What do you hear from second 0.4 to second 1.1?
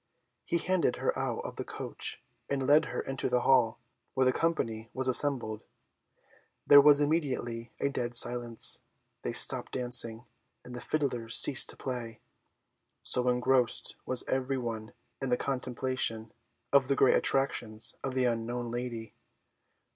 He handed